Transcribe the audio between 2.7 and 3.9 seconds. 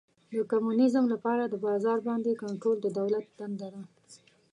د دولت دنده ده.